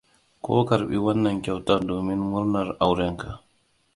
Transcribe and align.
Ka 0.43 0.53
karɓi 0.67 0.97
wannan 1.05 1.37
kyautar 1.43 1.79
domin 1.87 2.21
murnar 2.31 2.67
auranka. 2.85 3.29